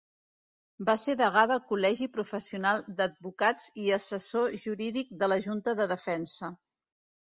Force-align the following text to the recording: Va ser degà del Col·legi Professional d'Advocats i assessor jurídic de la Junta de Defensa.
Va 0.87 0.95
ser 1.01 1.13
degà 1.19 1.43
del 1.51 1.61
Col·legi 1.73 2.09
Professional 2.17 2.83
d'Advocats 3.03 3.71
i 3.85 3.95
assessor 4.01 4.59
jurídic 4.67 5.17
de 5.23 5.33
la 5.35 5.43
Junta 5.49 5.81
de 5.83 5.93
Defensa. 5.97 6.57